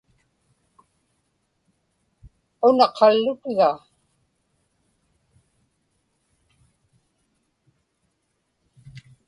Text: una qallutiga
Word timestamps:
una 2.67 2.87
qallutiga 2.97 3.69